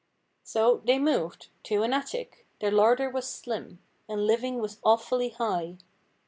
[0.41, 2.47] So, they moved—to an attic.
[2.59, 5.77] Their larder was slim; And living was awfully high.